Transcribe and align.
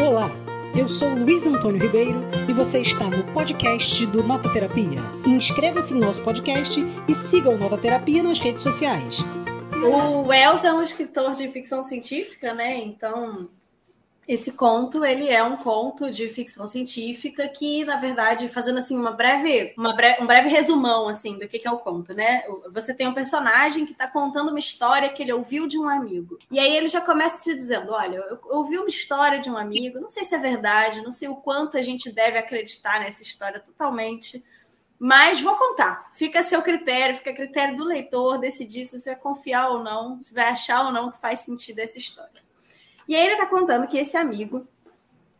Olá, 0.00 0.30
eu 0.78 0.88
sou 0.88 1.08
Luiz 1.08 1.44
Antônio 1.44 1.82
Ribeiro 1.82 2.20
e 2.48 2.52
você 2.52 2.80
está 2.80 3.06
no 3.06 3.24
podcast 3.32 4.06
do 4.06 4.22
Nota 4.22 4.48
Terapia. 4.52 5.00
Inscreva-se 5.26 5.92
no 5.92 6.06
nosso 6.06 6.22
podcast 6.22 6.80
e 7.08 7.12
siga 7.12 7.50
o 7.50 7.58
Nota 7.58 7.76
Terapia 7.76 8.22
nas 8.22 8.38
redes 8.38 8.62
sociais. 8.62 9.18
O 9.84 10.28
Wells 10.28 10.64
é 10.64 10.72
um 10.72 10.80
escritor 10.80 11.34
de 11.34 11.48
ficção 11.48 11.82
científica, 11.82 12.54
né? 12.54 12.78
Então 12.78 13.48
esse 14.28 14.52
conto, 14.52 15.06
ele 15.06 15.26
é 15.30 15.42
um 15.42 15.56
conto 15.56 16.10
de 16.10 16.28
ficção 16.28 16.68
científica 16.68 17.48
que, 17.48 17.82
na 17.86 17.96
verdade, 17.96 18.46
fazendo 18.46 18.78
assim 18.78 18.94
uma 18.94 19.10
breve, 19.10 19.72
uma 19.74 19.96
um 20.20 20.26
breve 20.26 20.50
resumão 20.50 21.08
assim 21.08 21.38
do 21.38 21.48
que, 21.48 21.66
é 21.66 21.70
o 21.70 21.78
conto, 21.78 22.12
né? 22.12 22.42
Você 22.70 22.92
tem 22.92 23.08
um 23.08 23.14
personagem 23.14 23.86
que 23.86 23.92
está 23.92 24.06
contando 24.06 24.50
uma 24.50 24.58
história 24.58 25.08
que 25.08 25.22
ele 25.22 25.32
ouviu 25.32 25.66
de 25.66 25.78
um 25.78 25.88
amigo. 25.88 26.38
E 26.50 26.58
aí 26.58 26.76
ele 26.76 26.88
já 26.88 27.00
começa 27.00 27.42
te 27.42 27.56
dizendo: 27.56 27.90
olha, 27.90 28.16
eu 28.16 28.38
ouvi 28.50 28.76
uma 28.76 28.88
história 28.88 29.40
de 29.40 29.48
um 29.48 29.56
amigo, 29.56 29.98
não 29.98 30.10
sei 30.10 30.24
se 30.24 30.34
é 30.34 30.38
verdade, 30.38 31.00
não 31.00 31.12
sei 31.12 31.28
o 31.28 31.36
quanto 31.36 31.78
a 31.78 31.82
gente 31.82 32.12
deve 32.12 32.36
acreditar 32.36 33.00
nessa 33.00 33.22
história 33.22 33.58
totalmente. 33.58 34.44
Mas 34.98 35.40
vou 35.40 35.56
contar. 35.56 36.10
Fica 36.12 36.40
a 36.40 36.42
seu 36.42 36.60
critério, 36.60 37.16
fica 37.16 37.30
a 37.30 37.34
critério 37.34 37.78
do 37.78 37.84
leitor 37.84 38.36
decidir 38.36 38.84
se 38.84 39.00
você 39.00 39.12
vai 39.12 39.18
confiar 39.20 39.70
ou 39.70 39.82
não, 39.82 40.20
se 40.20 40.34
vai 40.34 40.44
achar 40.44 40.84
ou 40.84 40.92
não 40.92 41.10
que 41.10 41.18
faz 41.18 41.40
sentido 41.40 41.78
essa 41.78 41.96
história. 41.96 42.47
E 43.08 43.16
aí 43.16 43.24
ele 43.24 43.32
está 43.34 43.46
contando 43.46 43.88
que 43.88 43.96
esse 43.96 44.16
amigo 44.16 44.68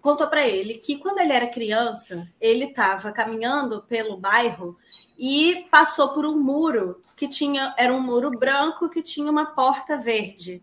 contou 0.00 0.26
para 0.26 0.46
ele 0.46 0.74
que 0.74 0.98
quando 0.98 1.20
ele 1.20 1.32
era 1.32 1.46
criança, 1.46 2.28
ele 2.40 2.64
estava 2.64 3.12
caminhando 3.12 3.82
pelo 3.82 4.16
bairro 4.16 4.76
e 5.16 5.68
passou 5.70 6.08
por 6.08 6.26
um 6.26 6.36
muro 6.36 7.00
que 7.14 7.28
tinha 7.28 7.72
era 7.78 7.94
um 7.94 8.00
muro 8.00 8.30
branco 8.30 8.88
que 8.88 9.00
tinha 9.00 9.30
uma 9.30 9.46
porta 9.46 9.96
verde. 9.96 10.60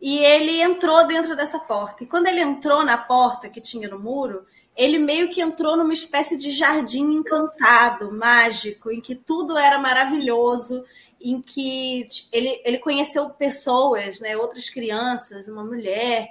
E 0.00 0.18
ele 0.18 0.62
entrou 0.62 1.06
dentro 1.06 1.34
dessa 1.34 1.58
porta. 1.58 2.04
E 2.04 2.06
quando 2.06 2.26
ele 2.26 2.40
entrou 2.40 2.84
na 2.84 2.96
porta 2.96 3.48
que 3.48 3.60
tinha 3.60 3.88
no 3.88 3.98
muro, 3.98 4.46
ele 4.76 4.96
meio 4.96 5.28
que 5.28 5.40
entrou 5.40 5.76
numa 5.76 5.92
espécie 5.92 6.36
de 6.36 6.52
jardim 6.52 7.12
encantado, 7.12 8.12
mágico, 8.12 8.92
em 8.92 9.00
que 9.00 9.16
tudo 9.16 9.58
era 9.58 9.76
maravilhoso 9.76 10.84
em 11.20 11.42
que 11.42 12.06
ele, 12.32 12.62
ele 12.64 12.78
conheceu 12.78 13.28
pessoas, 13.30 14.20
né, 14.20 14.36
outras 14.36 14.70
crianças, 14.70 15.48
uma 15.48 15.64
mulher, 15.64 16.30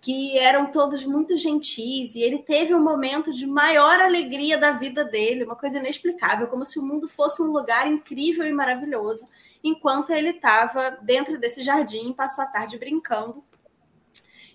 que 0.00 0.38
eram 0.38 0.70
todos 0.70 1.04
muito 1.04 1.36
gentis, 1.36 2.14
e 2.14 2.22
ele 2.22 2.38
teve 2.38 2.74
um 2.74 2.82
momento 2.82 3.32
de 3.32 3.46
maior 3.46 4.00
alegria 4.00 4.56
da 4.56 4.70
vida 4.70 5.04
dele, 5.04 5.44
uma 5.44 5.56
coisa 5.56 5.78
inexplicável, 5.78 6.46
como 6.46 6.64
se 6.64 6.78
o 6.78 6.82
mundo 6.82 7.08
fosse 7.08 7.42
um 7.42 7.46
lugar 7.46 7.86
incrível 7.86 8.46
e 8.46 8.52
maravilhoso, 8.52 9.26
enquanto 9.62 10.10
ele 10.10 10.30
estava 10.30 10.98
dentro 11.02 11.38
desse 11.38 11.62
jardim, 11.62 12.12
passou 12.12 12.44
a 12.44 12.46
tarde 12.46 12.78
brincando. 12.78 13.44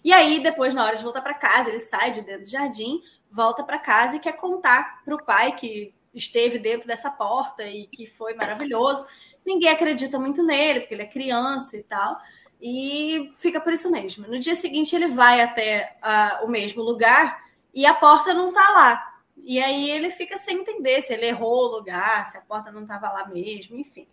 E 0.03 0.11
aí, 0.13 0.41
depois, 0.41 0.73
na 0.73 0.85
hora 0.85 0.95
de 0.95 1.03
voltar 1.03 1.21
para 1.21 1.33
casa, 1.33 1.69
ele 1.69 1.79
sai 1.79 2.11
de 2.11 2.21
dentro 2.21 2.43
do 2.43 2.49
jardim, 2.49 3.01
volta 3.31 3.63
para 3.63 3.79
casa 3.79 4.15
e 4.15 4.19
quer 4.19 4.33
contar 4.33 5.03
para 5.03 5.15
o 5.15 5.23
pai 5.23 5.55
que 5.55 5.93
esteve 6.13 6.59
dentro 6.59 6.87
dessa 6.87 7.09
porta 7.09 7.63
e 7.63 7.87
que 7.87 8.05
foi 8.05 8.33
maravilhoso 8.33 9.05
ninguém 9.45 9.69
acredita 9.69 10.19
muito 10.19 10.43
nele, 10.43 10.81
porque 10.81 10.93
ele 10.93 11.03
é 11.03 11.07
criança 11.07 11.77
e 11.77 11.83
tal, 11.83 12.17
e 12.65 13.33
fica 13.35 13.59
por 13.59 13.73
isso 13.73 13.91
mesmo. 13.91 14.25
No 14.25 14.39
dia 14.39 14.55
seguinte, 14.55 14.95
ele 14.95 15.09
vai 15.09 15.41
até 15.41 15.97
uh, 16.01 16.45
o 16.45 16.47
mesmo 16.47 16.81
lugar 16.81 17.43
e 17.73 17.85
a 17.85 17.93
porta 17.93 18.33
não 18.33 18.49
está 18.49 18.69
lá. 18.69 19.13
E 19.43 19.61
aí 19.61 19.91
ele 19.91 20.09
fica 20.09 20.37
sem 20.37 20.59
entender 20.59 21.01
se 21.01 21.11
ele 21.11 21.25
errou 21.25 21.65
o 21.65 21.75
lugar, 21.75 22.31
se 22.31 22.37
a 22.37 22.41
porta 22.41 22.71
não 22.71 22.83
estava 22.83 23.09
lá 23.09 23.27
mesmo, 23.27 23.75
enfim. 23.75 24.07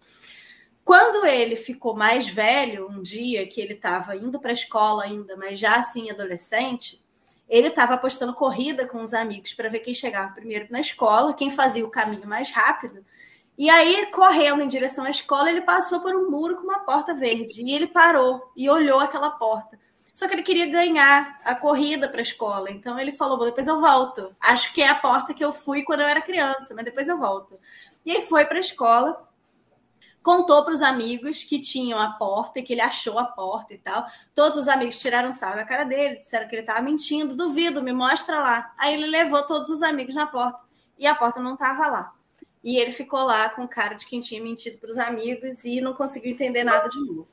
Quando 0.84 1.24
ele 1.24 1.54
ficou 1.54 1.94
mais 1.94 2.26
velho, 2.26 2.88
um 2.90 3.00
dia 3.00 3.46
que 3.46 3.60
ele 3.60 3.74
estava 3.74 4.16
indo 4.16 4.40
para 4.40 4.50
a 4.50 4.52
escola 4.54 5.04
ainda, 5.04 5.36
mas 5.36 5.56
já 5.56 5.76
assim 5.76 6.10
adolescente, 6.10 7.00
ele 7.48 7.68
estava 7.68 7.94
apostando 7.94 8.34
corrida 8.34 8.84
com 8.84 9.00
os 9.00 9.14
amigos 9.14 9.52
para 9.54 9.68
ver 9.68 9.78
quem 9.78 9.94
chegava 9.94 10.34
primeiro 10.34 10.66
na 10.70 10.80
escola, 10.80 11.34
quem 11.34 11.52
fazia 11.52 11.86
o 11.86 11.90
caminho 11.90 12.26
mais 12.26 12.50
rápido. 12.50 13.04
E 13.60 13.68
aí, 13.68 14.06
correndo 14.06 14.62
em 14.62 14.68
direção 14.68 15.04
à 15.04 15.10
escola, 15.10 15.50
ele 15.50 15.60
passou 15.60 16.00
por 16.00 16.16
um 16.16 16.30
muro 16.30 16.56
com 16.56 16.62
uma 16.62 16.78
porta 16.78 17.12
verde. 17.12 17.60
E 17.62 17.74
ele 17.74 17.86
parou 17.86 18.50
e 18.56 18.70
olhou 18.70 18.98
aquela 18.98 19.32
porta. 19.32 19.78
Só 20.14 20.26
que 20.26 20.32
ele 20.32 20.42
queria 20.42 20.64
ganhar 20.64 21.38
a 21.44 21.54
corrida 21.54 22.08
para 22.08 22.20
a 22.20 22.22
escola. 22.22 22.70
Então 22.70 22.98
ele 22.98 23.12
falou: 23.12 23.38
depois 23.44 23.68
eu 23.68 23.78
volto. 23.78 24.34
Acho 24.40 24.72
que 24.72 24.80
é 24.80 24.88
a 24.88 24.94
porta 24.94 25.34
que 25.34 25.44
eu 25.44 25.52
fui 25.52 25.82
quando 25.82 26.00
eu 26.00 26.06
era 26.06 26.22
criança, 26.22 26.72
mas 26.74 26.86
depois 26.86 27.06
eu 27.06 27.18
volto. 27.18 27.60
E 28.02 28.12
aí 28.12 28.22
foi 28.22 28.46
para 28.46 28.56
a 28.56 28.60
escola, 28.60 29.28
contou 30.22 30.64
para 30.64 30.72
os 30.72 30.80
amigos 30.80 31.44
que 31.44 31.60
tinham 31.60 31.98
a 31.98 32.12
porta 32.12 32.60
e 32.60 32.62
que 32.62 32.72
ele 32.72 32.80
achou 32.80 33.18
a 33.18 33.26
porta 33.26 33.74
e 33.74 33.78
tal. 33.78 34.06
Todos 34.34 34.60
os 34.60 34.68
amigos 34.68 34.98
tiraram 34.98 35.34
sarro 35.34 35.56
da 35.56 35.66
cara 35.66 35.84
dele, 35.84 36.16
disseram 36.16 36.48
que 36.48 36.54
ele 36.54 36.62
estava 36.62 36.80
mentindo. 36.80 37.36
Duvido, 37.36 37.82
me 37.82 37.92
mostra 37.92 38.40
lá. 38.40 38.72
Aí 38.78 38.94
ele 38.94 39.06
levou 39.06 39.42
todos 39.42 39.68
os 39.68 39.82
amigos 39.82 40.14
na 40.14 40.26
porta 40.26 40.60
e 40.98 41.06
a 41.06 41.14
porta 41.14 41.38
não 41.40 41.52
estava 41.52 41.86
lá. 41.88 42.19
E 42.62 42.76
ele 42.76 42.90
ficou 42.90 43.22
lá 43.22 43.48
com 43.48 43.66
cara 43.66 43.94
de 43.94 44.06
quem 44.06 44.20
tinha 44.20 44.42
mentido 44.42 44.78
para 44.78 44.90
os 44.90 44.98
amigos 44.98 45.64
e 45.64 45.80
não 45.80 45.94
conseguiu 45.94 46.32
entender 46.32 46.62
nada 46.62 46.88
de 46.88 46.98
novo. 47.00 47.28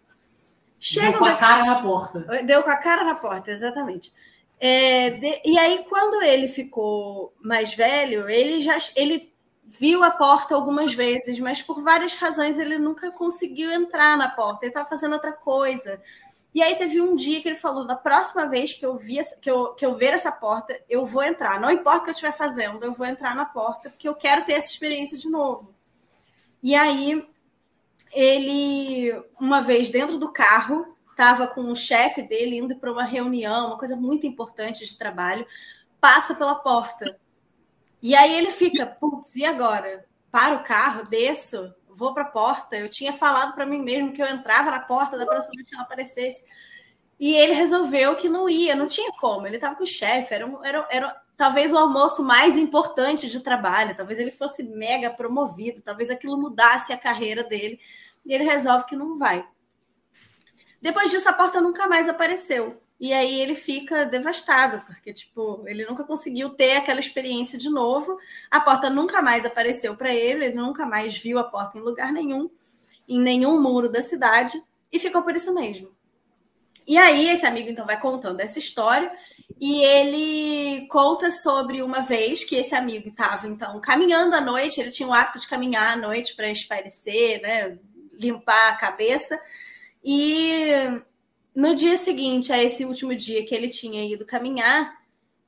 Chega 0.80 1.12
deu 1.12 1.20
com 1.20 1.26
a 1.26 1.36
cara 1.36 1.66
na 1.66 1.82
porta. 1.82 2.20
Deu 2.44 2.64
com 2.64 2.70
a 2.70 2.78
cara 2.78 3.04
na 3.04 3.16
porta, 3.16 3.52
exatamente. 3.52 4.14
É, 4.60 5.12
de... 5.12 5.42
E 5.44 5.58
aí, 5.58 5.86
quando 5.90 6.24
ele 6.24 6.48
ficou 6.48 7.34
mais 7.40 7.74
velho, 7.74 8.30
ele 8.30 8.62
já 8.62 8.78
ele 8.96 9.32
viu 9.68 10.02
a 10.04 10.10
porta 10.10 10.56
algumas 10.56 10.94
vezes, 10.94 11.40
mas 11.40 11.62
por 11.62 11.82
várias 11.82 12.16
razões 12.16 12.58
ele 12.58 12.80
nunca 12.80 13.12
conseguiu 13.12 13.70
entrar 13.70 14.18
na 14.18 14.30
porta. 14.30 14.66
Ele 14.66 14.70
estava 14.70 14.88
fazendo 14.88 15.14
outra 15.14 15.34
coisa. 15.34 16.02
E 16.54 16.62
aí 16.64 16.76
teve 16.76 17.02
um 17.02 17.16
dia 17.16 17.42
que 17.42 17.50
ele 17.50 17.58
falou: 17.58 17.84
na 17.84 17.96
próxima 17.96 18.46
vez 18.46 18.74
que 18.74 18.86
eu, 18.86 18.96
vi, 18.96 19.20
que 19.42 19.52
eu, 19.52 19.74
que 19.74 19.86
eu 19.86 19.96
ver 19.96 20.14
essa 20.14 20.32
porta, 20.32 20.80
eu 20.90 21.06
vou 21.06 21.22
entrar. 21.22 21.60
Não 21.60 21.70
importa 21.70 22.00
o 22.00 22.04
que 22.06 22.10
eu 22.10 22.14
estiver 22.14 22.32
fazendo, 22.32 22.84
eu 22.84 22.94
vou 22.94 23.06
entrar 23.06 23.36
na 23.36 23.46
porta, 23.46 23.90
porque 23.90 24.08
eu 24.08 24.16
quero 24.16 24.46
ter 24.46 24.54
essa 24.54 24.72
experiência 24.72 25.18
de 25.18 25.30
novo. 25.30 25.76
E 26.64 26.74
aí 26.74 27.28
ele, 28.14 29.12
uma 29.40 29.62
vez 29.62 29.90
dentro 29.90 30.18
do 30.18 30.32
carro, 30.32 30.98
estava 31.12 31.48
com 31.48 31.62
o 31.62 31.76
chefe 31.76 32.22
dele 32.22 32.58
indo 32.58 32.78
para 32.78 32.92
uma 32.92 33.04
reunião, 33.04 33.68
uma 33.68 33.78
coisa 33.78 33.96
muito 33.96 34.26
importante 34.26 34.86
de 34.86 34.98
trabalho, 34.98 35.46
passa 36.00 36.34
pela 36.34 36.56
porta. 36.56 37.20
E 38.02 38.16
aí 38.16 38.36
ele 38.36 38.52
fica, 38.52 38.86
putz, 38.86 39.36
e 39.36 39.46
agora? 39.46 40.06
Para 40.32 40.56
o 40.56 40.64
carro, 40.64 41.08
desço, 41.10 41.74
vou 41.90 42.14
para 42.14 42.24
a 42.24 42.28
porta. 42.28 42.76
Eu 42.76 42.90
tinha 42.90 43.12
falado 43.12 43.54
para 43.54 43.66
mim 43.66 43.82
mesmo 43.82 44.14
que 44.14 44.22
eu 44.22 44.28
entrava 44.28 44.72
na 44.72 44.80
porta 44.80 45.18
da 45.18 45.26
próxima 45.26 45.56
vez 45.56 45.68
que 45.68 45.76
ela 45.76 45.84
aparecesse. 45.84 46.44
E 47.20 47.34
ele 47.34 47.54
resolveu 47.54 48.16
que 48.16 48.30
não 48.30 48.48
ia, 48.48 48.76
não 48.76 48.88
tinha 48.88 49.12
como. 49.14 49.48
Ele 49.48 49.56
estava 49.56 49.76
com 49.76 49.84
o 49.84 49.88
chefe, 49.88 50.34
era, 50.34 50.48
era, 50.64 50.88
era 50.92 51.22
talvez 51.36 51.74
o 51.74 51.78
almoço 51.78 52.24
mais 52.24 52.56
importante 52.56 53.28
de 53.28 53.40
trabalho, 53.40 53.96
talvez 53.96 54.20
ele 54.20 54.32
fosse 54.32 54.62
mega 54.64 55.10
promovido, 55.10 55.82
talvez 55.82 56.12
aquilo 56.12 56.38
mudasse 56.38 56.94
a 56.94 56.98
carreira 56.98 57.44
dele. 57.44 57.80
E 58.24 58.34
ele 58.34 58.44
resolve 58.44 58.86
que 58.86 58.96
não 58.96 59.18
vai. 59.18 59.48
Depois 60.80 61.10
disso, 61.10 61.28
a 61.28 61.34
porta 61.34 61.60
nunca 61.60 61.88
mais 61.88 62.08
apareceu. 62.08 62.80
E 63.00 63.14
aí 63.14 63.40
ele 63.40 63.54
fica 63.54 64.06
devastado, 64.06 64.84
porque 64.86 65.14
tipo, 65.14 65.64
ele 65.68 65.86
nunca 65.86 66.04
conseguiu 66.04 66.50
ter 66.50 66.78
aquela 66.78 67.00
experiência 67.00 67.58
de 67.58 67.70
novo. 67.70 68.18
A 68.50 68.60
porta 68.60 68.90
nunca 68.90 69.22
mais 69.22 69.46
apareceu 69.46 69.96
para 69.96 70.14
ele, 70.14 70.46
ele 70.46 70.56
nunca 70.56 70.86
mais 70.86 71.18
viu 71.18 71.38
a 71.38 71.44
porta 71.44 71.78
em 71.78 71.82
lugar 71.82 72.12
nenhum, 72.12 72.50
em 73.08 73.20
nenhum 73.20 73.62
muro 73.62 73.88
da 73.88 74.02
cidade, 74.02 74.62
e 74.92 74.98
ficou 74.98 75.22
por 75.22 75.36
isso 75.36 75.54
mesmo. 75.54 75.96
E 76.88 76.98
aí 76.98 77.30
esse 77.30 77.46
amigo 77.46 77.70
então 77.70 77.86
vai 77.86 78.00
contando 78.00 78.40
essa 78.40 78.58
história 78.58 79.12
e 79.60 79.84
ele 79.84 80.88
conta 80.88 81.30
sobre 81.32 81.82
uma 81.82 82.00
vez 82.00 82.46
que 82.46 82.56
esse 82.56 82.74
amigo 82.74 83.10
estava 83.10 83.46
então 83.46 83.80
caminhando 83.82 84.34
à 84.34 84.40
noite, 84.40 84.80
ele 84.80 84.90
tinha 84.90 85.10
o 85.10 85.14
hábito 85.14 85.40
de 85.40 85.48
caminhar 85.50 85.94
à 85.94 85.96
noite 85.98 86.34
para 86.34 86.50
espairecer, 86.50 87.42
né, 87.42 87.78
limpar 88.14 88.70
a 88.70 88.78
cabeça. 88.78 89.38
E 90.02 91.02
no 91.58 91.74
dia 91.74 91.98
seguinte 91.98 92.54
a 92.54 92.64
esse 92.64 92.86
último 92.86 93.16
dia 93.16 93.44
que 93.44 93.56
ele 93.56 93.68
tinha 93.68 94.06
ido 94.06 94.24
caminhar, 94.28 94.96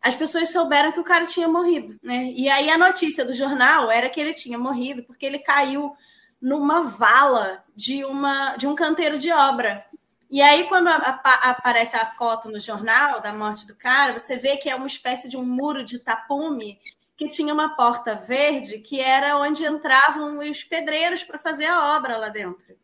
as 0.02 0.16
pessoas 0.16 0.52
souberam 0.52 0.92
que 0.92 1.00
o 1.00 1.04
cara 1.04 1.28
tinha 1.28 1.48
morrido, 1.48 2.00
né? 2.02 2.34
E 2.36 2.50
aí 2.50 2.68
a 2.68 2.80
notícia 2.80 3.24
do 3.24 3.32
jornal 3.32 3.92
era 3.92 4.10
que 4.10 4.20
ele 4.20 4.34
tinha 4.34 4.58
morrido 4.58 5.04
porque 5.04 5.24
ele 5.24 5.38
caiu 5.38 5.96
numa 6.42 6.82
vala 6.82 7.64
de 7.76 8.04
uma 8.04 8.56
de 8.56 8.66
um 8.66 8.74
canteiro 8.74 9.20
de 9.20 9.32
obra. 9.32 9.86
E 10.32 10.42
aí 10.42 10.64
quando 10.64 10.88
a, 10.88 10.96
a, 10.96 11.50
aparece 11.52 11.96
a 11.96 12.08
foto 12.08 12.50
no 12.50 12.60
jornal 12.60 13.22
da 13.22 13.32
morte 13.32 13.68
do 13.68 13.76
cara, 13.76 14.20
você 14.20 14.36
vê 14.36 14.58
que 14.58 14.68
é 14.68 14.74
uma 14.74 14.88
espécie 14.88 15.30
de 15.30 15.38
um 15.38 15.46
muro 15.46 15.86
de 15.86 16.00
tapume 16.00 16.80
que 17.16 17.30
tinha 17.30 17.54
uma 17.54 17.76
porta 17.76 18.16
verde 18.16 18.80
que 18.80 19.00
era 19.00 19.38
onde 19.38 19.64
entravam 19.64 20.40
os 20.40 20.64
pedreiros 20.64 21.24
para 21.24 21.38
fazer 21.38 21.68
a 21.68 21.96
obra 21.96 22.18
lá 22.18 22.30
dentro. 22.30 22.80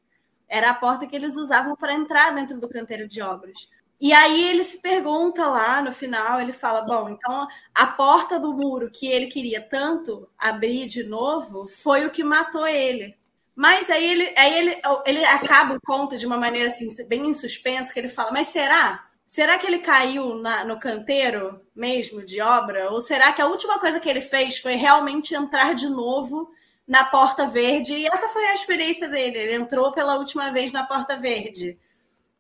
Era 0.47 0.71
a 0.71 0.73
porta 0.73 1.07
que 1.07 1.15
eles 1.15 1.35
usavam 1.35 1.75
para 1.75 1.93
entrar 1.93 2.31
dentro 2.33 2.59
do 2.59 2.69
canteiro 2.69 3.07
de 3.07 3.21
obras. 3.21 3.67
E 3.99 4.11
aí 4.13 4.49
ele 4.49 4.63
se 4.63 4.81
pergunta 4.81 5.47
lá 5.47 5.81
no 5.81 5.91
final, 5.91 6.39
ele 6.41 6.53
fala: 6.53 6.81
bom, 6.81 7.09
então 7.09 7.47
a 7.73 7.87
porta 7.87 8.39
do 8.39 8.53
muro 8.53 8.91
que 8.91 9.07
ele 9.07 9.27
queria 9.27 9.61
tanto 9.61 10.27
abrir 10.37 10.87
de 10.87 11.03
novo 11.03 11.67
foi 11.67 12.05
o 12.05 12.11
que 12.11 12.23
matou 12.23 12.67
ele. 12.67 13.17
Mas 13.55 13.89
aí 13.89 14.05
ele, 14.05 14.33
aí 14.37 14.53
ele, 14.57 14.81
ele 15.05 15.23
acaba 15.25 15.75
o 15.75 15.81
conto 15.81 16.17
de 16.17 16.25
uma 16.25 16.37
maneira 16.37 16.67
assim, 16.67 16.87
bem 17.07 17.29
em 17.29 17.33
suspenso, 17.33 17.93
que 17.93 17.99
ele 17.99 18.09
fala: 18.09 18.31
mas 18.31 18.47
será? 18.47 19.05
será 19.25 19.57
que 19.57 19.65
ele 19.65 19.79
caiu 19.79 20.35
na, 20.35 20.63
no 20.63 20.79
canteiro 20.79 21.59
mesmo 21.75 22.23
de 22.23 22.39
obra? 22.41 22.91
Ou 22.91 23.01
será 23.01 23.33
que 23.33 23.41
a 23.41 23.47
última 23.47 23.79
coisa 23.79 23.99
que 23.99 24.09
ele 24.09 24.21
fez 24.21 24.59
foi 24.59 24.75
realmente 24.75 25.33
entrar 25.33 25.73
de 25.73 25.89
novo 25.89 26.51
na 26.87 27.03
Porta 27.03 27.47
Verde? 27.47 27.93
E 27.93 28.05
essa 28.05 28.27
foi 28.29 28.45
a 28.45 28.53
experiência 28.53 29.09
dele. 29.09 29.37
Ele 29.37 29.55
entrou 29.55 29.91
pela 29.91 30.17
última 30.17 30.51
vez 30.51 30.71
na 30.71 30.85
Porta 30.85 31.17
Verde. 31.17 31.77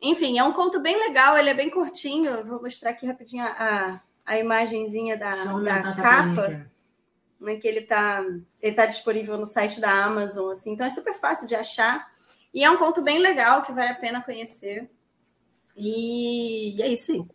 Enfim, 0.01 0.37
é 0.37 0.43
um 0.43 0.53
conto 0.53 0.79
bem 0.79 0.97
legal, 0.97 1.37
ele 1.37 1.49
é 1.49 1.53
bem 1.53 1.69
curtinho. 1.69 2.43
Vou 2.45 2.61
mostrar 2.61 2.91
aqui 2.91 3.05
rapidinho 3.05 3.43
a, 3.43 4.01
a 4.25 4.37
imagenzinha 4.37 5.17
da, 5.17 5.35
da 5.35 5.95
capa. 5.95 6.67
Né, 7.39 7.57
que 7.57 7.67
ele 7.67 7.79
está 7.79 8.23
ele 8.61 8.75
tá 8.75 8.85
disponível 8.85 9.37
no 9.37 9.45
site 9.45 9.79
da 9.79 9.91
Amazon, 10.05 10.51
assim, 10.51 10.71
então 10.71 10.87
é 10.87 10.89
super 10.89 11.13
fácil 11.13 11.45
de 11.45 11.53
achar. 11.53 12.07
E 12.53 12.63
é 12.63 12.71
um 12.71 12.77
conto 12.77 13.01
bem 13.01 13.19
legal 13.19 13.61
que 13.63 13.73
vale 13.73 13.89
a 13.89 13.95
pena 13.95 14.23
conhecer. 14.23 14.89
E 15.75 16.81
é 16.81 16.87
isso 16.87 17.11
aí. 17.11 17.25